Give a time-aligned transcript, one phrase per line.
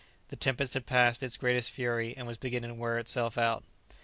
[0.29, 3.63] The tempest had passed its greatest fury, and was beginning to wear itself out.